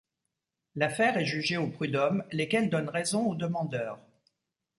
[0.73, 3.99] L'affaire est jugée aux prud'hommes, lesquels donnent raison au demandeur.